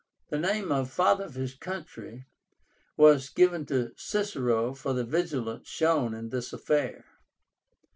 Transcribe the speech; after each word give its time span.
The 0.31 0.39
name 0.39 0.71
of 0.71 0.89
"Father 0.89 1.25
of 1.25 1.35
his 1.35 1.53
Country" 1.53 2.25
was 2.97 3.29
given 3.29 3.67
to 3.67 3.91
Cicero 3.97 4.73
for 4.73 4.93
the 4.93 5.03
vigilance 5.05 5.67
shown 5.67 6.15
in 6.15 6.29
this 6.29 6.51
affair. 6.51 7.05